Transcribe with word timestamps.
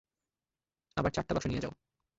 আবার 0.97 1.11
চারটা 1.11 1.31
বাক্স 1.33 1.47
নিয়ে 1.47 1.63
যাও। 1.63 1.73